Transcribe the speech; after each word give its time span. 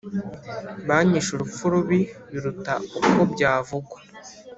Banyishe 0.87 1.29
urupfu 1.33 1.63
rubi 1.73 1.99
biruta 2.31 2.73
uko 2.97 3.19
byavugwa 3.33 3.97